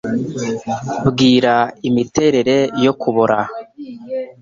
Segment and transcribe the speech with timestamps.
[1.07, 1.53] Bwira
[1.87, 3.37] imiterere yo kubora;